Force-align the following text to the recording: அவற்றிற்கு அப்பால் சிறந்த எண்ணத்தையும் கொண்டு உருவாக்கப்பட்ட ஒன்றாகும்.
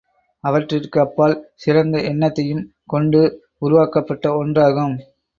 அவற்றிற்கு 0.43 0.99
அப்பால் 0.99 1.35
சிறந்த 1.55 1.97
எண்ணத்தையும் 2.01 2.63
கொண்டு 2.85 3.21
உருவாக்கப்பட்ட 3.57 4.31
ஒன்றாகும். 4.43 4.95